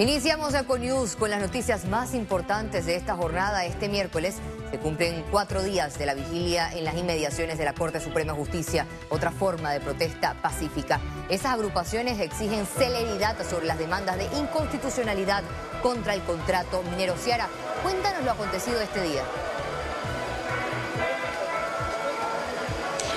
Iniciamos 0.00 0.54
Econews 0.54 1.14
con 1.14 1.30
las 1.30 1.40
noticias 1.40 1.84
más 1.84 2.14
importantes 2.14 2.84
de 2.84 2.96
esta 2.96 3.14
jornada. 3.14 3.64
Este 3.64 3.88
miércoles 3.88 4.38
se 4.72 4.78
cumplen 4.80 5.24
cuatro 5.30 5.62
días 5.62 5.96
de 6.00 6.06
la 6.06 6.14
vigilia 6.14 6.68
en 6.72 6.82
las 6.82 6.96
inmediaciones 6.96 7.58
de 7.58 7.64
la 7.64 7.74
Corte 7.74 8.00
Suprema 8.00 8.32
de 8.32 8.38
Justicia, 8.40 8.88
otra 9.08 9.30
forma 9.30 9.70
de 9.70 9.78
protesta 9.78 10.34
pacífica. 10.42 11.00
Esas 11.28 11.52
agrupaciones 11.52 12.18
exigen 12.18 12.66
celeridad 12.66 13.36
sobre 13.48 13.66
las 13.66 13.78
demandas 13.78 14.18
de 14.18 14.24
inconstitucionalidad 14.36 15.44
contra 15.80 16.14
el 16.14 16.22
contrato 16.22 16.82
minero. 16.90 17.14
Ciara, 17.16 17.46
cuéntanos 17.84 18.24
lo 18.24 18.32
acontecido 18.32 18.80
este 18.80 19.00
día. 19.00 19.22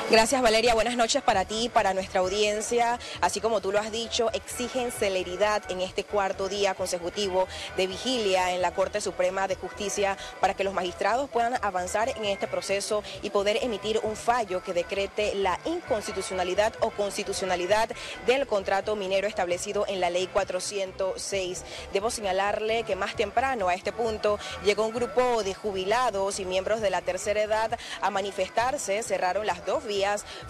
Gracias 0.09 0.41
Valeria, 0.41 0.73
buenas 0.73 0.95
noches 0.95 1.21
para 1.21 1.43
ti, 1.43 1.67
para 1.67 1.93
nuestra 1.93 2.21
audiencia. 2.21 2.97
Así 3.19 3.41
como 3.41 3.59
tú 3.59 3.73
lo 3.73 3.79
has 3.79 3.91
dicho, 3.91 4.31
exigen 4.31 4.89
celeridad 4.89 5.69
en 5.69 5.81
este 5.81 6.05
cuarto 6.05 6.47
día 6.47 6.75
consecutivo 6.75 7.45
de 7.75 7.87
vigilia 7.87 8.55
en 8.55 8.61
la 8.61 8.73
Corte 8.73 9.01
Suprema 9.01 9.49
de 9.49 9.55
Justicia 9.55 10.17
para 10.39 10.53
que 10.53 10.63
los 10.63 10.73
magistrados 10.73 11.29
puedan 11.29 11.55
avanzar 11.61 12.07
en 12.07 12.23
este 12.23 12.47
proceso 12.47 13.03
y 13.21 13.31
poder 13.31 13.59
emitir 13.61 13.99
un 14.01 14.15
fallo 14.15 14.63
que 14.63 14.71
decrete 14.71 15.35
la 15.35 15.59
inconstitucionalidad 15.65 16.73
o 16.79 16.91
constitucionalidad 16.91 17.89
del 18.25 18.47
contrato 18.47 18.95
minero 18.95 19.27
establecido 19.27 19.83
en 19.89 19.99
la 19.99 20.09
ley 20.09 20.27
406. 20.27 21.65
Debo 21.91 22.11
señalarle 22.11 22.83
que 22.83 22.95
más 22.95 23.17
temprano 23.17 23.67
a 23.67 23.73
este 23.73 23.91
punto 23.91 24.39
llegó 24.63 24.85
un 24.85 24.93
grupo 24.93 25.43
de 25.43 25.53
jubilados 25.53 26.39
y 26.39 26.45
miembros 26.45 26.79
de 26.79 26.91
la 26.91 27.01
tercera 27.01 27.41
edad 27.41 27.77
a 27.99 28.09
manifestarse, 28.09 29.03
cerraron 29.03 29.45
las 29.45 29.65
dos 29.65 29.83
vías 29.83 29.96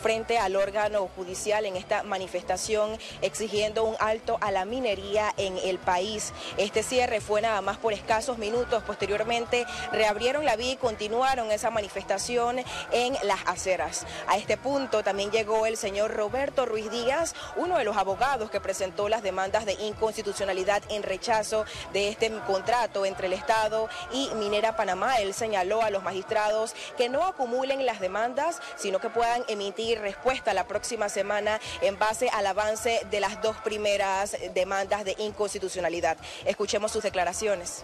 frente 0.01 0.37
al 0.37 0.55
órgano 0.55 1.09
judicial 1.15 1.65
en 1.65 1.77
esta 1.77 2.03
manifestación 2.03 2.97
exigiendo 3.21 3.83
un 3.83 3.95
alto 3.99 4.37
a 4.41 4.51
la 4.51 4.65
minería 4.65 5.33
en 5.37 5.57
el 5.63 5.79
país. 5.79 6.33
Este 6.57 6.83
cierre 6.83 7.21
fue 7.21 7.41
nada 7.41 7.61
más 7.61 7.77
por 7.77 7.93
escasos 7.93 8.37
minutos. 8.37 8.83
Posteriormente 8.83 9.65
reabrieron 9.91 10.45
la 10.45 10.55
vía 10.55 10.73
y 10.73 10.77
continuaron 10.77 11.51
esa 11.51 11.69
manifestación 11.69 12.59
en 12.91 13.17
las 13.23 13.39
aceras. 13.45 14.05
A 14.27 14.37
este 14.37 14.57
punto 14.57 15.03
también 15.03 15.31
llegó 15.31 15.65
el 15.65 15.77
señor 15.77 16.13
Roberto 16.13 16.65
Ruiz 16.65 16.91
Díaz, 16.91 17.33
uno 17.55 17.77
de 17.77 17.83
los 17.83 17.97
abogados 17.97 18.49
que 18.49 18.59
presentó 18.59 19.07
las 19.09 19.23
demandas 19.23 19.65
de 19.65 19.73
inconstitucionalidad 19.73 20.83
en 20.89 21.03
rechazo 21.03 21.65
de 21.93 22.09
este 22.09 22.31
contrato 22.45 23.05
entre 23.05 23.27
el 23.27 23.33
Estado 23.33 23.89
y 24.11 24.29
Minera 24.35 24.75
Panamá. 24.75 25.17
Él 25.17 25.33
señaló 25.33 25.81
a 25.81 25.89
los 25.89 26.03
magistrados 26.03 26.73
que 26.97 27.09
no 27.09 27.23
acumulen 27.25 27.85
las 27.85 27.99
demandas, 27.99 28.59
sino 28.75 28.99
que 28.99 29.09
puedan 29.09 29.36
emitir 29.47 29.99
respuesta 29.99 30.53
la 30.53 30.67
próxima 30.67 31.09
semana 31.09 31.59
en 31.81 31.97
base 31.97 32.29
al 32.29 32.47
avance 32.47 33.01
de 33.09 33.19
las 33.19 33.41
dos 33.41 33.57
primeras 33.57 34.35
demandas 34.53 35.05
de 35.05 35.15
inconstitucionalidad. 35.19 36.17
Escuchemos 36.45 36.91
sus 36.91 37.03
declaraciones. 37.03 37.83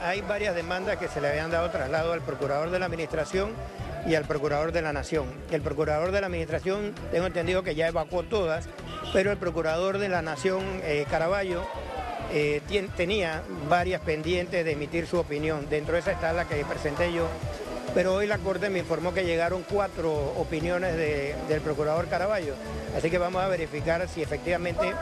Hay 0.00 0.20
varias 0.20 0.54
demandas 0.54 0.98
que 0.98 1.08
se 1.08 1.20
le 1.20 1.28
habían 1.28 1.50
dado 1.50 1.70
traslado 1.70 2.12
al 2.12 2.22
procurador 2.22 2.70
de 2.70 2.78
la 2.78 2.86
administración 2.86 3.54
y 4.06 4.14
al 4.14 4.24
procurador 4.24 4.72
de 4.72 4.82
la 4.82 4.92
nación. 4.92 5.26
El 5.50 5.62
procurador 5.62 6.12
de 6.12 6.20
la 6.20 6.28
administración, 6.28 6.94
tengo 7.10 7.26
entendido 7.26 7.62
que 7.62 7.74
ya 7.74 7.88
evacuó 7.88 8.22
todas, 8.22 8.66
pero 9.12 9.30
el 9.30 9.36
procurador 9.36 9.98
de 9.98 10.08
la 10.08 10.22
nación, 10.22 10.62
eh, 10.84 11.06
Caraballo, 11.10 11.66
eh, 12.32 12.62
tenía 12.96 13.42
varias 13.68 14.00
pendientes 14.02 14.64
de 14.64 14.72
emitir 14.72 15.06
su 15.06 15.18
opinión. 15.18 15.68
Dentro 15.68 15.94
de 15.94 16.00
esa 16.00 16.12
está 16.12 16.32
la 16.32 16.46
que 16.46 16.64
presenté 16.64 17.12
yo 17.12 17.26
pero 17.94 18.14
hoy 18.14 18.26
la 18.26 18.38
Corte 18.38 18.70
me 18.70 18.78
informó 18.78 19.12
que 19.12 19.24
llegaron 19.24 19.64
cuatro 19.68 20.12
opiniones 20.36 20.96
del 20.96 21.60
procurador 21.60 22.08
Caraballo, 22.08 22.54
así 22.96 23.10
que 23.10 23.18
vamos 23.18 23.42
a 23.42 23.48
verificar 23.48 24.06
si 24.08 24.22
efectivamente 24.22 24.92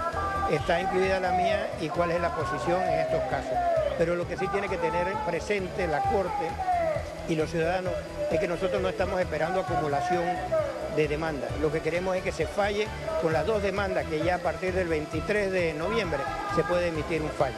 está 0.51 0.81
incluida 0.81 1.21
la 1.21 1.33
mía 1.33 1.71
y 1.81 1.89
cuál 1.89 2.11
es 2.13 2.21
la 2.21 2.35
posición 2.35 2.81
en 2.83 3.01
estos 3.01 3.21
casos. 3.31 3.53
Pero 3.99 4.15
lo 4.15 4.27
que 4.27 4.37
sí 4.37 4.47
tiene 4.49 4.69
que 4.69 4.79
tener 4.79 5.07
presente 5.27 5.87
la 5.87 6.01
Corte 6.03 6.49
y 7.29 7.35
los 7.35 7.51
ciudadanos 7.51 7.93
es 8.31 8.41
que 8.41 8.49
nosotros 8.49 8.81
no 8.81 8.89
estamos 8.89 9.21
esperando 9.21 9.61
acumulación 9.61 10.25
de 10.97 11.09
demandas. 11.09 11.51
Lo 11.61 11.71
que 11.71 11.81
queremos 11.81 12.17
es 12.17 12.23
que 12.23 12.33
se 12.33 12.47
falle 12.47 12.87
con 13.21 13.33
las 13.33 13.45
dos 13.45 13.63
demandas 13.63 14.07
que 14.07 14.23
ya 14.25 14.37
a 14.37 14.39
partir 14.39 14.73
del 14.73 14.89
23 14.89 15.53
de 15.53 15.75
noviembre 15.75 16.21
se 16.57 16.63
puede 16.65 16.89
emitir 16.89 17.21
un 17.21 17.31
fallo. 17.31 17.57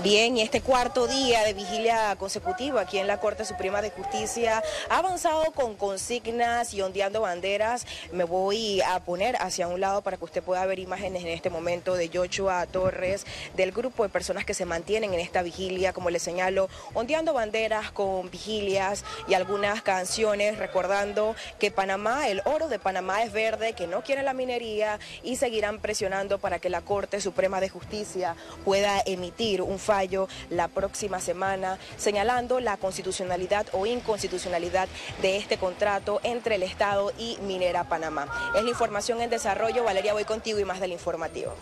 Bien, 0.00 0.38
este 0.38 0.60
cuarto 0.60 1.08
día 1.08 1.42
de 1.42 1.54
vigilia 1.54 2.14
consecutiva 2.20 2.82
aquí 2.82 2.98
en 2.98 3.08
la 3.08 3.18
Corte 3.18 3.44
Suprema 3.44 3.82
de 3.82 3.90
Justicia 3.90 4.62
ha 4.88 4.98
avanzado 4.98 5.50
con 5.50 5.74
consignas 5.74 6.72
y 6.72 6.80
ondeando 6.82 7.22
banderas. 7.22 7.84
Me 8.12 8.22
voy 8.22 8.80
a 8.80 9.00
poner 9.00 9.34
hacia 9.40 9.66
un 9.66 9.80
lado 9.80 10.02
para 10.02 10.16
que 10.16 10.24
usted 10.24 10.40
pueda 10.40 10.64
ver 10.66 10.78
imágenes 10.78 11.24
en 11.24 11.30
este 11.30 11.50
momento 11.50 11.96
de 11.96 12.08
Joshua 12.14 12.64
Torres, 12.66 13.26
del 13.56 13.72
grupo 13.72 14.04
de 14.04 14.08
personas 14.08 14.44
que 14.44 14.54
se 14.54 14.66
mantienen 14.66 15.14
en 15.14 15.18
esta 15.18 15.42
vigilia, 15.42 15.92
como 15.92 16.10
les 16.10 16.22
señalo, 16.22 16.68
ondeando 16.94 17.34
banderas 17.34 17.90
con 17.90 18.30
vigilias 18.30 19.04
y 19.26 19.34
algunas 19.34 19.82
canciones 19.82 20.58
recordando 20.58 21.34
que 21.58 21.72
Panamá, 21.72 22.28
el 22.28 22.40
oro 22.44 22.68
de 22.68 22.78
Panamá 22.78 23.24
es 23.24 23.32
verde, 23.32 23.72
que 23.72 23.88
no 23.88 24.04
quiere 24.04 24.22
la 24.22 24.32
minería 24.32 25.00
y 25.24 25.34
seguirán 25.34 25.80
presionando 25.80 26.38
para 26.38 26.60
que 26.60 26.70
la 26.70 26.82
Corte 26.82 27.20
Suprema 27.20 27.60
de 27.60 27.68
Justicia 27.68 28.36
pueda 28.64 29.02
emitir 29.04 29.60
un 29.60 29.80
fallo 29.88 30.28
la 30.50 30.68
próxima 30.68 31.18
semana 31.18 31.78
señalando 31.96 32.60
la 32.60 32.76
constitucionalidad 32.76 33.66
o 33.72 33.86
inconstitucionalidad 33.86 34.86
de 35.22 35.38
este 35.38 35.56
contrato 35.56 36.20
entre 36.24 36.56
el 36.56 36.62
Estado 36.62 37.10
y 37.16 37.38
Minera 37.40 37.84
Panamá. 37.84 38.26
Es 38.54 38.62
la 38.62 38.68
información 38.68 39.22
en 39.22 39.30
desarrollo. 39.30 39.84
Valeria, 39.84 40.12
voy 40.12 40.24
contigo 40.24 40.58
y 40.58 40.66
más 40.66 40.80
del 40.80 40.92
informativo. 40.92 41.54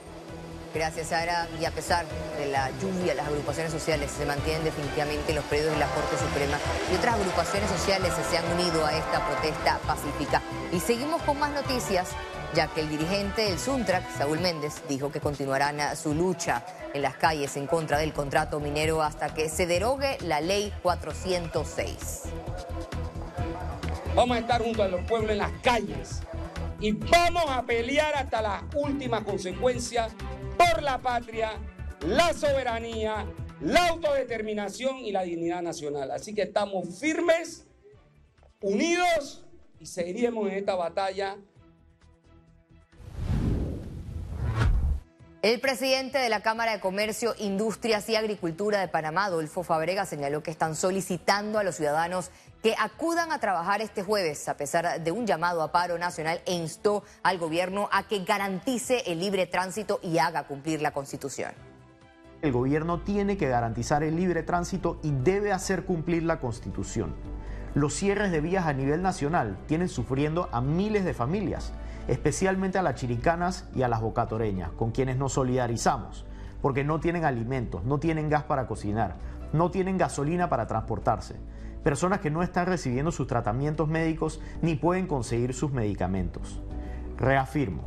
Gracias, 0.74 1.08
Sara. 1.08 1.46
Y 1.60 1.64
a 1.66 1.70
pesar 1.70 2.04
de 2.36 2.46
la 2.46 2.68
lluvia, 2.80 3.14
las 3.14 3.28
agrupaciones 3.28 3.70
sociales 3.70 4.10
se 4.10 4.26
mantienen 4.26 4.64
definitivamente 4.64 5.30
en 5.30 5.36
los 5.36 5.44
predios 5.44 5.72
de 5.72 5.78
la 5.78 5.86
Corte 5.86 6.18
Suprema 6.18 6.58
y 6.92 6.96
otras 6.96 7.14
agrupaciones 7.14 7.70
sociales 7.70 8.12
se 8.28 8.36
han 8.36 8.44
unido 8.52 8.84
a 8.84 8.92
esta 8.92 9.24
protesta 9.24 9.78
pacífica. 9.86 10.42
Y 10.72 10.80
seguimos 10.80 11.22
con 11.22 11.38
más 11.38 11.52
noticias 11.52 12.08
ya 12.56 12.72
que 12.72 12.80
el 12.80 12.88
dirigente 12.88 13.42
del 13.42 13.58
Suntrac, 13.58 14.10
Saúl 14.16 14.40
Méndez, 14.40 14.82
dijo 14.88 15.12
que 15.12 15.20
continuarán 15.20 15.94
su 15.94 16.14
lucha 16.14 16.64
en 16.94 17.02
las 17.02 17.16
calles 17.16 17.54
en 17.58 17.66
contra 17.66 17.98
del 17.98 18.14
contrato 18.14 18.60
minero 18.60 19.02
hasta 19.02 19.34
que 19.34 19.50
se 19.50 19.66
derogue 19.66 20.16
la 20.22 20.40
ley 20.40 20.72
406. 20.82 22.22
Vamos 24.14 24.38
a 24.38 24.40
estar 24.40 24.62
junto 24.62 24.82
a 24.82 24.88
los 24.88 25.02
pueblos 25.02 25.32
en 25.32 25.38
las 25.38 25.52
calles 25.60 26.22
y 26.80 26.92
vamos 26.92 27.44
a 27.46 27.62
pelear 27.66 28.14
hasta 28.14 28.40
la 28.40 28.66
última 28.74 29.22
consecuencia 29.22 30.08
por 30.56 30.82
la 30.82 30.96
patria, 30.96 31.52
la 32.06 32.32
soberanía, 32.32 33.26
la 33.60 33.88
autodeterminación 33.88 35.00
y 35.00 35.12
la 35.12 35.24
dignidad 35.24 35.60
nacional. 35.60 36.10
Así 36.10 36.34
que 36.34 36.44
estamos 36.44 36.98
firmes, 36.98 37.66
unidos 38.62 39.44
y 39.78 39.84
seguiremos 39.84 40.48
en 40.48 40.54
esta 40.54 40.74
batalla 40.74 41.36
El 45.46 45.60
presidente 45.60 46.18
de 46.18 46.28
la 46.28 46.40
Cámara 46.40 46.72
de 46.72 46.80
Comercio, 46.80 47.32
Industrias 47.38 48.08
y 48.08 48.16
Agricultura 48.16 48.80
de 48.80 48.88
Panamá, 48.88 49.26
Adolfo 49.26 49.62
Fabrega, 49.62 50.04
señaló 50.04 50.42
que 50.42 50.50
están 50.50 50.74
solicitando 50.74 51.60
a 51.60 51.62
los 51.62 51.76
ciudadanos 51.76 52.32
que 52.64 52.74
acudan 52.76 53.30
a 53.30 53.38
trabajar 53.38 53.80
este 53.80 54.02
jueves, 54.02 54.48
a 54.48 54.56
pesar 54.56 55.00
de 55.00 55.12
un 55.12 55.24
llamado 55.24 55.62
a 55.62 55.70
paro 55.70 55.98
nacional, 55.98 56.40
e 56.46 56.54
instó 56.54 57.04
al 57.22 57.38
gobierno 57.38 57.88
a 57.92 58.08
que 58.08 58.24
garantice 58.24 59.04
el 59.06 59.20
libre 59.20 59.46
tránsito 59.46 60.00
y 60.02 60.18
haga 60.18 60.48
cumplir 60.48 60.82
la 60.82 60.90
Constitución. 60.90 61.52
El 62.42 62.50
gobierno 62.50 63.02
tiene 63.02 63.36
que 63.36 63.46
garantizar 63.46 64.02
el 64.02 64.16
libre 64.16 64.42
tránsito 64.42 64.98
y 65.04 65.12
debe 65.12 65.52
hacer 65.52 65.84
cumplir 65.84 66.24
la 66.24 66.40
Constitución. 66.40 67.14
Los 67.76 67.92
cierres 67.92 68.32
de 68.32 68.40
vías 68.40 68.66
a 68.66 68.72
nivel 68.72 69.02
nacional 69.02 69.58
tienen 69.66 69.90
sufriendo 69.90 70.48
a 70.50 70.62
miles 70.62 71.04
de 71.04 71.12
familias 71.12 71.74
especialmente 72.08 72.78
a 72.78 72.82
las 72.82 72.94
chiricanas 72.94 73.68
y 73.74 73.82
a 73.82 73.88
las 73.88 74.00
bocatoreñas, 74.00 74.70
con 74.70 74.92
quienes 74.92 75.18
nos 75.18 75.34
solidarizamos, 75.34 76.24
porque 76.62 76.84
no 76.84 77.00
tienen 77.00 77.26
alimentos, 77.26 77.84
no 77.84 77.98
tienen 77.98 78.30
gas 78.30 78.44
para 78.44 78.66
cocinar, 78.66 79.16
no 79.52 79.70
tienen 79.70 79.98
gasolina 79.98 80.48
para 80.48 80.66
transportarse, 80.66 81.36
personas 81.84 82.20
que 82.20 82.30
no 82.30 82.42
están 82.42 82.64
recibiendo 82.64 83.12
sus 83.12 83.26
tratamientos 83.26 83.88
médicos 83.88 84.40
ni 84.62 84.76
pueden 84.76 85.06
conseguir 85.06 85.52
sus 85.52 85.70
medicamentos. 85.72 86.62
Reafirmo, 87.18 87.82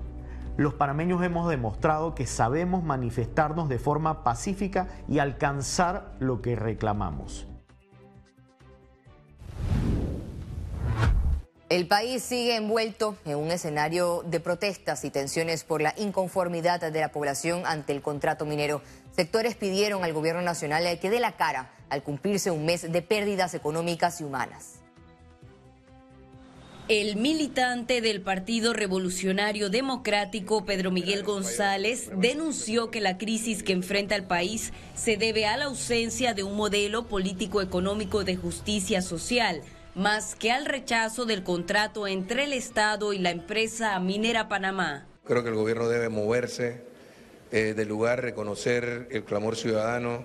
los 0.56 0.76
panameños 0.76 1.24
hemos 1.24 1.50
demostrado 1.50 2.14
que 2.14 2.28
sabemos 2.28 2.84
manifestarnos 2.84 3.70
de 3.70 3.80
forma 3.80 4.24
pacífica 4.24 4.88
y 5.08 5.18
alcanzar 5.18 6.14
lo 6.20 6.44
que 6.44 6.56
reclamamos. 6.56 7.49
El 11.70 11.86
país 11.86 12.24
sigue 12.24 12.56
envuelto 12.56 13.16
en 13.26 13.38
un 13.38 13.52
escenario 13.52 14.24
de 14.26 14.40
protestas 14.40 15.06
y 15.06 15.12
tensiones 15.12 15.64
por 15.64 15.84
la 15.84 15.94
inconformidad 15.98 16.82
de 16.82 17.00
la 17.00 17.12
población 17.12 17.62
ante 17.64 17.94
el 17.94 18.02
contrato 18.02 18.48
minero. 18.48 18.82
Sectores 19.16 19.54
pidieron 19.54 20.04
al 20.04 20.12
gobierno 20.12 20.42
nacional 20.42 21.00
que 21.00 21.12
dé 21.12 21.20
la 21.20 21.38
cara 21.38 21.72
al 21.90 22.02
cumplirse 22.02 22.50
un 22.50 22.66
mes 22.66 22.92
de 22.92 23.02
pérdidas 23.04 23.54
económicas 23.54 24.20
y 24.20 24.24
humanas. 24.24 24.80
El 26.88 27.18
militante 27.18 28.02
del 28.02 28.22
Partido 28.22 28.74
Revolucionario 28.74 29.70
Democrático, 29.70 30.66
Pedro 30.66 30.90
Miguel 30.90 31.22
González, 31.22 32.10
denunció 32.16 32.90
que 32.90 33.00
la 33.00 33.20
crisis 33.20 33.62
que 33.62 33.74
enfrenta 33.74 34.16
el 34.16 34.24
país 34.24 34.74
se 34.96 35.18
debe 35.18 35.46
a 35.46 35.56
la 35.56 35.66
ausencia 35.66 36.34
de 36.34 36.42
un 36.42 36.56
modelo 36.56 37.06
político-económico 37.06 38.24
de 38.24 38.38
justicia 38.38 39.04
social, 39.04 39.62
más 40.00 40.34
que 40.34 40.50
al 40.50 40.66
rechazo 40.66 41.26
del 41.26 41.44
contrato 41.44 42.08
entre 42.08 42.46
el 42.46 42.54
Estado 42.54 43.12
y 43.12 43.20
la 43.20 43.32
empresa 43.32 44.00
minera 44.00 44.48
Panamá. 44.48 45.06
Creo 45.26 45.44
que 45.44 45.50
el 45.50 45.56
gobierno 45.56 45.90
debe 45.90 46.08
moverse 46.08 46.82
eh, 47.52 47.74
del 47.76 47.90
lugar, 47.90 48.22
reconocer 48.22 49.10
el 49.12 49.26
clamor 49.26 49.58
ciudadano, 49.58 50.24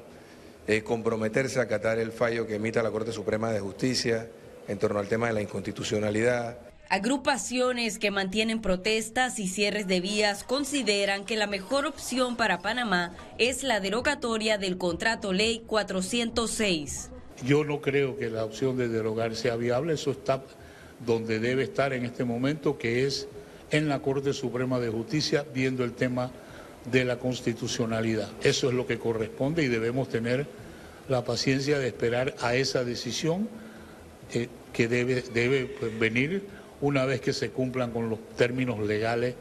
eh, 0.69 0.85
comprometerse 0.85 1.59
a 1.59 1.63
acatar 1.65 1.99
el 1.99 2.13
fallo 2.13 2.47
que 2.47 2.55
emita 2.55 2.85
la 2.85 2.93
Corte 2.93 3.11
Suprema 3.11 3.51
de 3.51 3.59
Justicia 3.59 4.29
en 4.69 4.79
torno 4.79 5.01
al 5.01 5.09
tema 5.09 5.27
de 5.27 5.33
la 5.33 5.43
inconstitucionalidad. 5.43 6.57
Agrupaciones 6.89 7.99
que 7.99 8.13
mantienen 8.13 8.63
protestas 8.63 9.41
y 9.41 9.49
cierres 9.49 9.89
de 9.89 10.01
vías 10.01 10.45
consideran 10.45 11.25
que 11.25 11.37
la 11.37 11.49
mejor 11.49 11.85
opción 11.87 12.37
para 12.37 12.61
Panamá 12.61 13.17
es 13.39 13.65
la 13.65 13.81
derogatoria 13.81 14.57
del 14.57 14.79
contrato 14.79 15.33
ley 15.33 15.65
406. 15.67 17.11
Yo 17.43 17.65
no 17.65 17.81
creo 17.81 18.17
que 18.17 18.31
la 18.31 18.45
opción 18.45 18.77
de 18.77 18.89
derogar 18.89 19.35
sea 19.35 19.57
viable, 19.57 19.95
eso 19.95 20.13
está 20.13 20.43
donde 21.05 21.41
debe 21.41 21.65
estar 21.65 21.93
en 21.93 22.05
este 22.05 22.25
momento, 22.25 22.79
que 22.79 23.07
es 23.07 23.27
en 23.71 23.89
la 23.89 24.01
Corte 24.01 24.33
Suprema 24.33 24.79
de 24.79 24.89
Justicia, 24.89 25.45
viendo 25.53 25.85
el 25.85 25.93
tema 25.93 26.31
de 26.91 27.05
la 27.05 27.19
constitucionalidad. 27.19 28.31
Eso 28.43 28.69
es 28.69 28.75
lo 28.75 28.87
que 28.87 28.99
corresponde 28.99 29.65
y 29.65 29.69
debemos 29.69 30.09
tener 30.09 30.47
la 31.09 31.25
paciencia 31.25 31.79
de 31.79 31.89
esperar 31.89 32.35
a 32.41 32.55
esa 32.55 32.85
decisión 32.85 33.49
eh, 34.33 34.49
que 34.73 34.89
debe, 34.89 35.67
pues, 35.79 35.99
venir 35.99 36.45
una 36.81 37.05
vez 37.05 37.21
que 37.21 37.33
se 37.33 37.51
cumplan 37.51 37.91
con 37.91 38.11
los 38.11 38.19
términos 38.37 38.79
legales 38.81 39.35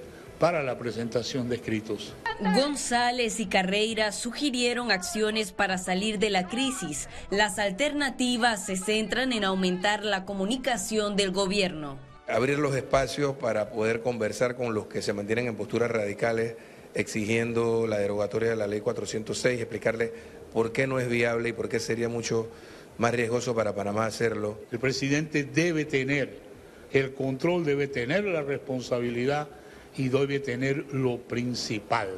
para 0.43 0.61
la 0.61 0.77
presentación 0.77 1.47
de 1.47 1.55
escritos. 1.55 2.13
González 2.53 3.39
y 3.39 3.45
Carreira 3.45 4.11
sugirieron 4.11 4.91
acciones 4.91 5.53
para 5.53 5.77
salir 5.77 6.19
de 6.19 6.29
la 6.29 6.49
crisis. 6.49 7.07
Las 7.29 7.59
alternativas 7.59 8.65
se 8.65 8.75
centran 8.75 9.31
en 9.31 9.45
aumentar 9.45 10.03
la 10.03 10.25
comunicación 10.25 11.15
del 11.15 11.31
gobierno. 11.31 11.97
Abrir 12.27 12.59
los 12.59 12.75
espacios 12.75 13.37
para 13.37 13.69
poder 13.69 14.01
conversar 14.01 14.57
con 14.57 14.73
los 14.73 14.87
que 14.87 15.01
se 15.01 15.13
mantienen 15.13 15.47
en 15.47 15.55
posturas 15.55 15.89
radicales 15.89 16.57
exigiendo 16.93 17.87
la 17.87 17.99
derogatoria 17.99 18.49
de 18.49 18.57
la 18.57 18.67
ley 18.67 18.81
406, 18.81 19.61
explicarle 19.61 20.11
por 20.51 20.73
qué 20.73 20.87
no 20.87 20.99
es 20.99 21.07
viable 21.07 21.47
y 21.47 21.53
por 21.53 21.69
qué 21.69 21.79
sería 21.79 22.09
mucho 22.09 22.49
más 22.97 23.13
riesgoso 23.13 23.55
para 23.55 23.73
Panamá 23.75 24.07
hacerlo. 24.07 24.59
El 24.73 24.79
presidente 24.79 25.45
debe 25.45 25.85
tener 25.85 26.37
el 26.91 27.13
control, 27.13 27.63
debe 27.63 27.87
tener 27.87 28.25
la 28.25 28.41
responsabilidad 28.41 29.47
y 29.97 30.09
debe 30.09 30.39
tener 30.39 30.93
lo 30.93 31.17
principal, 31.17 32.09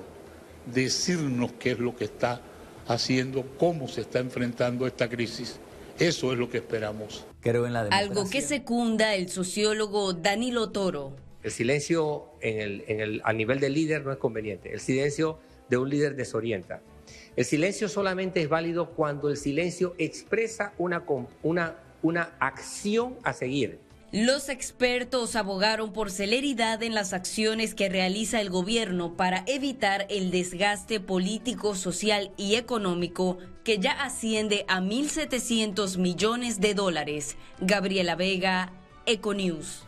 decirnos 0.73 1.51
qué 1.59 1.71
es 1.71 1.79
lo 1.79 1.95
que 1.95 2.05
está 2.05 2.41
haciendo, 2.87 3.45
cómo 3.57 3.87
se 3.87 4.01
está 4.01 4.19
enfrentando 4.19 4.87
esta 4.87 5.09
crisis. 5.09 5.59
Eso 5.99 6.33
es 6.33 6.39
lo 6.39 6.49
que 6.49 6.57
esperamos. 6.57 7.25
Creo 7.39 7.65
en 7.65 7.73
la 7.73 7.81
Algo 7.91 8.29
que 8.29 8.41
secunda 8.41 9.15
el 9.15 9.29
sociólogo 9.29 10.13
Danilo 10.13 10.71
Toro. 10.71 11.13
El 11.41 11.51
silencio 11.51 12.31
en 12.41 12.59
el, 12.59 12.83
en 12.87 12.99
el, 12.99 13.21
a 13.23 13.31
nivel 13.31 13.59
del 13.59 13.73
líder 13.73 14.03
no 14.03 14.11
es 14.11 14.17
conveniente. 14.17 14.73
El 14.73 14.79
silencio 14.79 15.39
de 15.69 15.77
un 15.77 15.89
líder 15.89 16.15
desorienta. 16.15 16.81
El 17.35 17.45
silencio 17.45 17.87
solamente 17.87 18.41
es 18.41 18.49
válido 18.49 18.91
cuando 18.91 19.29
el 19.29 19.37
silencio 19.37 19.93
expresa 19.97 20.73
una, 20.77 21.03
una, 21.43 21.75
una 22.01 22.31
acción 22.39 23.15
a 23.23 23.33
seguir. 23.33 23.79
Los 24.15 24.47
expertos 24.47 25.35
abogaron 25.35 25.91
por 25.91 26.09
celeridad 26.09 26.81
en 26.83 26.93
las 26.93 27.11
acciones 27.11 27.75
que 27.75 27.89
realiza 27.89 28.39
el 28.39 28.49
gobierno 28.49 29.17
para 29.17 29.43
evitar 29.45 30.05
el 30.09 30.31
desgaste 30.31 31.01
político, 31.01 31.75
social 31.75 32.31
y 32.37 32.55
económico 32.55 33.39
que 33.65 33.77
ya 33.77 33.91
asciende 33.91 34.63
a 34.69 34.79
1.700 34.79 35.97
millones 35.97 36.61
de 36.61 36.73
dólares. 36.73 37.35
Gabriela 37.59 38.15
Vega, 38.15 38.71
Econews. 39.05 39.83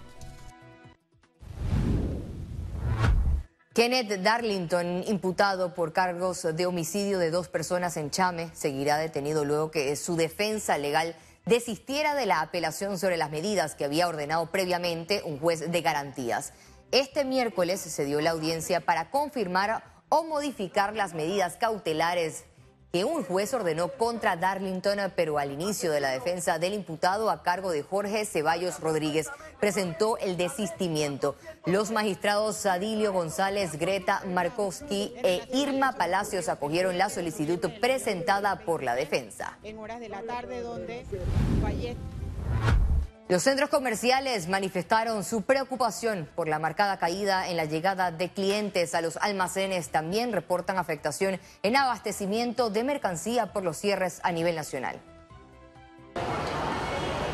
Kenneth 3.74 4.24
Darlington, 4.24 5.06
imputado 5.08 5.74
por 5.74 5.94
cargos 5.94 6.46
de 6.54 6.66
homicidio 6.66 7.18
de 7.18 7.32
dos 7.32 7.48
personas 7.48 7.96
en 7.96 8.12
Chame, 8.12 8.50
seguirá 8.54 8.98
detenido 8.98 9.46
luego 9.46 9.72
que 9.72 9.96
su 9.96 10.18
defensa 10.18 10.78
legal 10.78 11.16
desistiera 11.48 12.14
de 12.14 12.26
la 12.26 12.42
apelación 12.42 13.00
sobre 13.00 13.18
las 13.18 13.32
medidas 13.32 13.76
que 13.76 13.86
había 13.86 14.08
ordenado 14.08 14.48
previamente 14.52 15.22
un 15.24 15.40
juez 15.40 15.72
de 15.72 15.82
garantías. 15.82 16.54
Este 16.92 17.26
miércoles 17.26 17.80
se 17.80 18.06
dio 18.06 18.22
la 18.22 18.32
audiencia 18.32 18.82
para 18.82 19.10
confirmar 19.10 19.84
o 20.10 20.24
modificar 20.24 20.96
las 20.96 21.14
medidas 21.14 21.56
cautelares 21.58 22.46
que 22.92 23.04
un 23.04 23.24
juez 23.24 23.54
ordenó 23.54 23.90
contra 23.90 24.36
Darlington, 24.36 24.98
pero 25.16 25.38
al 25.38 25.52
inicio 25.52 25.92
de 25.92 26.00
la 26.00 26.10
defensa 26.10 26.58
del 26.58 26.74
imputado 26.74 27.30
a 27.30 27.44
cargo 27.44 27.72
de 27.72 27.84
Jorge 27.84 28.26
Ceballos 28.26 28.80
Rodríguez 28.80 29.28
presentó 29.60 30.18
el 30.18 30.38
desistimiento. 30.38 31.36
Los 31.66 31.92
magistrados 31.92 32.56
Sadilio 32.56 33.12
González, 33.12 33.78
Greta 33.78 34.22
Markowski 34.26 35.14
e 35.24 35.42
Irma 35.54 35.94
Palacios 35.94 36.50
acogieron 36.50 36.98
la 36.98 37.10
solicitud 37.10 37.60
presentada 37.82 38.60
por 38.60 38.84
la 38.84 38.96
defensa. 38.96 39.58
En 39.64 39.78
horas 39.80 40.00
de 40.00 40.10
la 40.10 40.24
tarde 40.24 40.62
donde 40.62 41.06
los 43.30 43.44
centros 43.44 43.70
comerciales 43.70 44.48
manifestaron 44.48 45.26
su 45.26 45.42
preocupación 45.42 46.30
por 46.34 46.48
la 46.48 46.60
marcada 46.60 46.98
caída 46.98 47.50
en 47.50 47.58
la 47.58 47.66
llegada 47.66 48.10
de 48.10 48.30
clientes 48.30 48.96
a 48.96 49.02
los 49.02 49.18
almacenes. 49.18 49.90
También 49.90 50.32
reportan 50.32 50.78
afectación 50.78 51.38
en 51.62 51.76
abastecimiento 51.76 52.70
de 52.70 52.86
mercancía 52.86 53.52
por 53.52 53.64
los 53.64 53.76
cierres 53.76 54.22
a 54.24 54.32
nivel 54.32 54.56
nacional. 54.56 55.02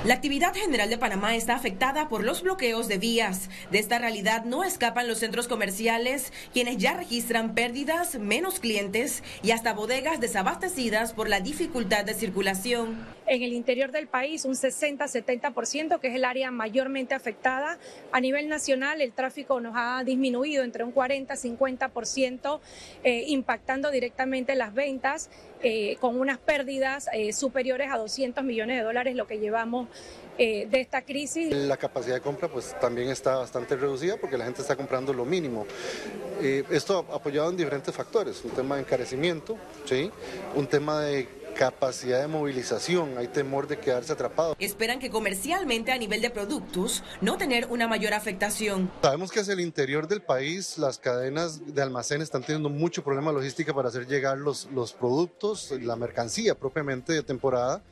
La 0.05 0.15
actividad 0.15 0.53
general 0.53 0.89
de 0.89 0.97
Panamá 0.97 1.33
está 1.33 1.55
afectada 1.55 2.09
por 2.09 2.25
los 2.25 2.41
bloqueos 2.41 2.89
de 2.89 2.97
vías. 2.97 3.49
De 3.71 3.79
esta 3.79 3.99
realidad 3.99 4.43
no 4.43 4.65
escapan 4.65 5.07
los 5.07 5.19
centros 5.19 5.47
comerciales, 5.47 6.33
quienes 6.51 6.77
ya 6.77 6.93
registran 6.93 7.55
pérdidas, 7.55 8.19
menos 8.19 8.59
clientes 8.59 9.23
y 9.43 9.51
hasta 9.51 9.71
bodegas 9.71 10.19
desabastecidas 10.19 11.13
por 11.13 11.29
la 11.29 11.39
dificultad 11.39 12.03
de 12.03 12.15
circulación. 12.15 12.97
En 13.27 13.43
el 13.43 13.53
interior 13.53 13.93
del 13.93 14.07
país, 14.07 14.43
un 14.43 14.55
60-70%, 14.55 15.97
que 16.01 16.09
es 16.09 16.15
el 16.15 16.25
área 16.25 16.51
mayormente 16.51 17.15
afectada. 17.15 17.79
A 18.11 18.19
nivel 18.19 18.49
nacional, 18.49 18.99
el 18.99 19.13
tráfico 19.13 19.61
nos 19.61 19.73
ha 19.77 20.03
disminuido 20.03 20.65
entre 20.65 20.83
un 20.83 20.93
40-50%, 20.93 22.59
eh, 23.05 23.23
impactando 23.27 23.89
directamente 23.89 24.55
las 24.55 24.73
ventas. 24.73 25.29
Eh, 25.65 25.95
con 26.01 26.19
unas 26.19 26.39
pérdidas 26.39 27.07
eh, 27.13 27.31
superiores 27.31 27.89
a 27.89 27.97
200 27.97 28.43
millones 28.43 28.79
de 28.79 28.83
dólares, 28.83 29.15
lo 29.15 29.27
que 29.27 29.39
llevamos 29.39 29.87
eh, 30.37 30.67
de 30.69 30.81
esta 30.81 31.03
crisis. 31.03 31.53
La 31.55 31.77
capacidad 31.77 32.15
de 32.15 32.21
compra 32.21 32.49
pues 32.49 32.77
también 32.81 33.07
está 33.07 33.37
bastante 33.37 33.77
reducida 33.77 34.17
porque 34.17 34.37
la 34.37 34.43
gente 34.43 34.61
está 34.61 34.75
comprando 34.75 35.13
lo 35.13 35.23
mínimo. 35.23 35.65
esto 36.41 37.05
apoyado 37.13 37.49
en 37.49 37.55
diferentes 37.55 37.95
factores, 37.95 38.43
un 38.43 38.51
tema 38.51 38.75
de 38.75 38.81
encarecimiento, 38.81 39.55
¿sí? 39.85 40.11
un 40.53 40.67
tema 40.67 40.99
de 40.99 41.29
capacidad 41.53 42.21
de 42.21 42.27
movilización, 42.27 43.17
hay 43.17 43.27
temor 43.27 43.67
de 43.67 43.77
quedarse 43.77 44.13
atrapado. 44.13 44.55
Esperan 44.59 44.99
que 44.99 45.09
comercialmente 45.09 45.91
a 45.91 45.97
nivel 45.97 46.21
de 46.21 46.29
productos 46.29 47.03
no 47.21 47.37
tener 47.37 47.67
una 47.67 47.87
mayor 47.87 48.13
afectación. 48.13 48.91
Sabemos 49.01 49.31
que 49.31 49.39
hacia 49.39 49.53
el 49.53 49.59
interior 49.59 50.07
del 50.07 50.21
país 50.21 50.77
las 50.77 50.97
cadenas 50.97 51.73
de 51.73 51.81
almacén 51.81 52.21
están 52.21 52.43
teniendo 52.43 52.69
mucho 52.69 53.03
problema 53.03 53.31
logística 53.31 53.73
para 53.73 53.89
hacer 53.89 54.07
llegar 54.07 54.37
los, 54.37 54.65
los 54.73 54.93
productos, 54.93 55.71
la 55.81 55.95
mercancía 55.95 56.55
propiamente 56.55 57.13
de 57.13 57.23
temporada. 57.23 57.83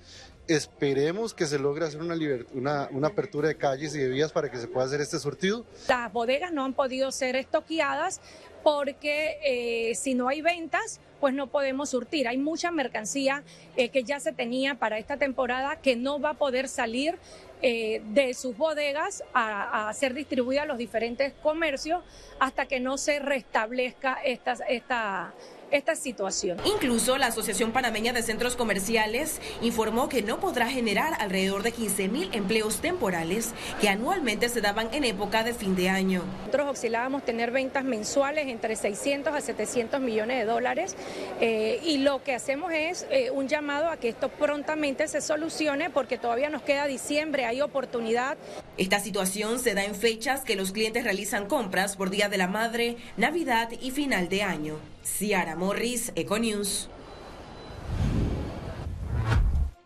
Esperemos 0.52 1.34
que 1.34 1.46
se 1.46 1.58
logre 1.58 1.86
hacer 1.86 2.02
una, 2.02 2.16
una, 2.54 2.90
una, 2.92 3.08
apertura 3.08 3.48
de 3.48 3.56
calles 3.56 3.96
y 3.96 4.00
de 4.00 4.10
vías 4.10 4.34
para 4.34 4.52
que 4.52 4.58
se 4.58 4.68
pueda 4.68 4.86
hacer 4.86 5.00
este 5.00 5.18
surtido. 5.18 5.66
Las 5.88 6.12
bodegas 6.12 6.52
no 6.52 6.66
han 6.66 6.74
podido 6.74 7.10
ser 7.14 7.38
estoqueadas 7.38 8.20
porque 8.62 9.38
eh, 9.46 9.96
si 9.96 10.14
no 10.14 10.28
hay 10.28 10.42
ventas, 10.42 11.00
pues 11.22 11.34
no 11.34 11.48
podemos 11.48 11.92
surtir. 11.92 12.28
Hay 12.28 12.38
mucha 12.38 12.70
mercancía 12.70 13.44
eh, 13.78 13.88
que 13.90 14.04
ya 14.04 14.20
se 14.20 14.34
tenía 14.34 14.76
para 14.76 14.98
esta 14.98 15.16
temporada 15.16 15.78
que 15.78 15.96
no 15.96 16.20
va 16.20 16.32
a 16.32 16.34
poder 16.34 16.68
salir 16.68 17.18
eh, 17.62 18.02
de 18.10 18.34
sus 18.34 18.58
bodegas 18.58 19.24
a, 19.34 19.90
ser 19.94 20.14
distribuida 20.14 20.64
a 20.64 20.66
los 20.66 20.78
diferentes 20.78 21.32
comercios 21.42 22.04
hasta 22.40 22.66
que 22.66 22.82
no 22.82 22.98
se 22.98 23.20
restablezca 23.20 24.18
esta, 24.24 24.54
esta, 24.68 25.34
esta 25.72 25.96
situación. 25.96 26.58
Incluso 26.66 27.18
la 27.18 27.28
Asociación 27.28 27.72
Panameña 27.72 28.14
de 28.14 28.22
Centros 28.22 28.56
Comerciales 28.56 29.40
informó 29.62 30.10
que 30.10 30.22
no 30.22 30.40
podrá 30.40 30.68
generar 30.70 31.14
alrededor 31.20 31.64
de 31.64 31.72
15 31.72 32.10
mil 32.10 32.30
empleos 32.34 32.82
temporales 32.82 33.54
que 33.80 33.90
anualmente 33.90 34.50
se 34.50 34.62
daban 34.62 34.90
en 34.94 35.04
época 35.04 35.44
de 35.44 35.54
fin 35.54 35.76
de 35.76 35.90
año. 35.90 36.24
Nosotros 36.40 36.70
oscilábamos 36.72 37.24
tener 37.24 37.52
ventas 37.52 37.84
mensuales 37.84 38.48
entre 38.48 38.76
600 38.76 39.34
a 39.34 39.42
700 39.42 40.00
millones 40.02 40.40
de 40.40 40.46
dólares 40.46 40.96
eh, 41.40 41.80
y 41.84 41.98
lo 42.00 42.24
que 42.24 42.36
hacemos 42.36 42.72
es 42.74 43.08
eh, 43.10 43.32
un 43.32 43.48
llamado 43.48 43.90
a 43.90 43.98
que 43.98 44.10
esto 44.10 44.30
prontamente 44.30 45.08
se 45.08 45.22
solucione 45.22 45.90
porque 45.90 46.18
todavía 46.18 46.50
nos 46.50 46.62
queda 46.62 46.86
diciembre, 46.88 47.46
hay 47.46 47.62
oportunidad. 47.62 48.38
Esta 48.78 49.00
situación 49.02 49.60
se 49.60 49.74
da 49.74 49.84
en 49.84 49.96
fechas 49.96 50.42
que 50.42 50.56
los 50.56 50.72
clientes 50.72 51.04
realizan 51.04 51.48
compras 51.48 51.98
por 51.98 52.10
Día 52.10 52.30
de 52.30 52.38
la 52.38 52.48
Madre, 52.48 52.96
Navidad 53.18 53.70
y 53.82 53.92
final 53.92 54.30
de 54.30 54.44
año. 54.44 54.78
Ciara 55.04 55.58
Morris, 55.58 56.14
Econews. 56.16 56.90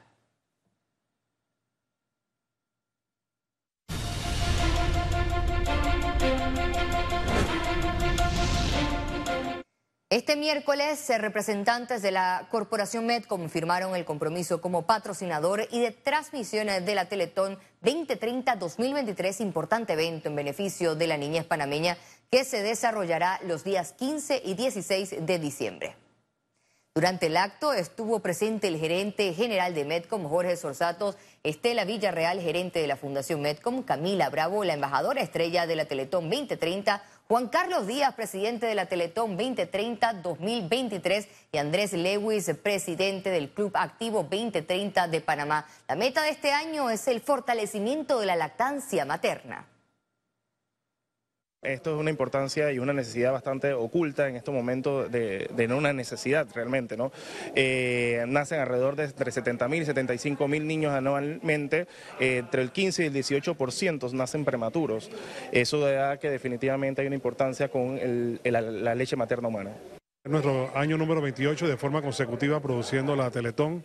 Este 10.09 10.37
miércoles, 10.37 11.05
representantes 11.17 12.01
de 12.01 12.11
la 12.11 12.47
Corporación 12.49 13.05
Med 13.05 13.25
confirmaron 13.25 13.93
el 13.93 14.05
compromiso 14.05 14.61
como 14.61 14.85
patrocinador 14.85 15.67
y 15.69 15.81
de 15.81 15.91
transmisión 15.91 16.67
de 16.67 16.95
la 16.95 17.09
Teletón 17.09 17.59
2030-2023, 17.83 19.41
importante 19.41 19.91
evento 19.91 20.29
en 20.29 20.37
beneficio 20.37 20.95
de 20.95 21.07
la 21.07 21.17
niñez 21.17 21.43
panameña 21.43 21.97
que 22.31 22.45
se 22.45 22.63
desarrollará 22.63 23.41
los 23.43 23.65
días 23.65 23.91
15 23.99 24.43
y 24.45 24.53
16 24.53 25.25
de 25.25 25.39
diciembre. 25.39 26.06
Durante 26.97 27.27
el 27.27 27.37
acto 27.37 27.73
estuvo 27.73 28.21
presente 28.21 28.67
el 28.67 28.79
gerente 28.79 29.31
general 29.35 29.75
de 29.75 29.85
Medcom, 29.85 30.27
Jorge 30.27 30.57
Sorsatos, 30.57 31.15
Estela 31.43 31.85
Villarreal, 31.85 32.41
gerente 32.41 32.79
de 32.79 32.87
la 32.87 32.95
Fundación 32.95 33.39
Medcom, 33.39 33.83
Camila 33.83 34.31
Bravo, 34.31 34.63
la 34.63 34.73
embajadora 34.73 35.21
estrella 35.21 35.67
de 35.67 35.75
la 35.75 35.85
Teletón 35.85 36.27
2030, 36.27 37.03
Juan 37.27 37.49
Carlos 37.49 37.85
Díaz, 37.85 38.15
presidente 38.15 38.65
de 38.65 38.73
la 38.73 38.87
Teletón 38.87 39.37
2030-2023 39.37 41.27
y 41.51 41.57
Andrés 41.59 41.93
Lewis, 41.93 42.51
presidente 42.63 43.29
del 43.29 43.51
Club 43.51 43.73
Activo 43.75 44.23
2030 44.23 45.07
de 45.07 45.21
Panamá. 45.21 45.67
La 45.87 45.95
meta 45.95 46.23
de 46.23 46.29
este 46.29 46.51
año 46.51 46.89
es 46.89 47.07
el 47.07 47.21
fortalecimiento 47.21 48.19
de 48.19 48.25
la 48.25 48.35
lactancia 48.35 49.05
materna. 49.05 49.67
Esto 51.67 51.93
es 51.93 51.99
una 51.99 52.09
importancia 52.09 52.71
y 52.71 52.79
una 52.79 52.93
necesidad 52.93 53.33
bastante 53.33 53.73
oculta 53.73 54.29
en 54.29 54.37
estos 54.37 54.53
momentos 54.53 55.11
de, 55.11 55.49
no 55.67 55.77
una 55.77 55.91
necesidad 55.91 56.47
realmente. 56.55 56.95
¿no? 56.95 57.11
Eh, 57.55 58.23
nacen 58.27 58.61
alrededor 58.61 58.95
de 58.95 59.03
entre 59.03 59.31
70 59.31 59.67
mil 59.67 59.81
y 59.81 59.85
75 59.85 60.47
mil 60.47 60.65
niños 60.65 60.93
anualmente, 60.93 61.87
eh, 62.21 62.37
entre 62.37 62.61
el 62.61 62.71
15 62.71 63.03
y 63.03 63.05
el 63.07 63.13
18% 63.13 64.13
nacen 64.13 64.45
prematuros. 64.45 65.09
Eso 65.51 65.79
da 65.81 66.17
que 66.17 66.29
definitivamente 66.29 67.01
hay 67.01 67.07
una 67.07 67.17
importancia 67.17 67.67
con 67.67 67.99
la, 68.43 68.95
leche 68.95 69.17
materna 69.17 69.49
humana. 69.49 69.71
Nuestro 70.23 70.71
año 70.75 70.97
número 70.97 71.21
28 71.21 71.67
de 71.67 71.77
forma 71.77 72.01
consecutiva 72.01 72.61
produciendo 72.61 73.15
la 73.15 73.29
Teletón. 73.29 73.83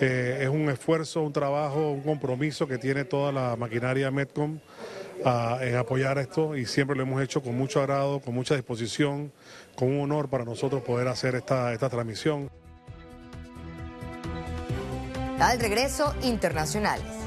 Eh, 0.00 0.40
es 0.42 0.48
un 0.48 0.68
esfuerzo, 0.70 1.22
un 1.22 1.32
trabajo, 1.32 1.90
un 1.90 2.02
compromiso 2.02 2.66
que 2.66 2.78
tiene 2.78 3.04
toda 3.04 3.32
la 3.32 3.56
maquinaria 3.56 4.10
Metcom 4.10 4.58
en 5.24 5.76
apoyar 5.76 6.18
esto 6.18 6.56
y 6.56 6.66
siempre 6.66 6.96
lo 6.96 7.02
hemos 7.02 7.22
hecho 7.22 7.42
con 7.42 7.56
mucho 7.56 7.80
agrado, 7.80 8.20
con 8.20 8.34
mucha 8.34 8.54
disposición, 8.54 9.32
con 9.76 9.88
un 9.88 10.00
honor 10.00 10.28
para 10.28 10.44
nosotros 10.44 10.82
poder 10.82 11.08
hacer 11.08 11.34
esta, 11.34 11.72
esta 11.72 11.88
transmisión. 11.88 12.50
Al 15.38 15.58
regreso, 15.58 16.14
internacionales. 16.22 17.21